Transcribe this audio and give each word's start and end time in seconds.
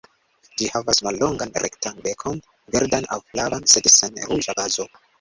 Ĝi 0.61 0.69
havas 0.75 1.01
mallongan 1.07 1.53
rektan 1.65 2.01
bekon, 2.09 2.41
verdan 2.79 3.09
aŭ 3.19 3.23
flavan 3.31 3.71
sed 3.77 3.95
sen 4.01 4.23
ruĝa 4.29 4.61
bazo. 4.65 4.93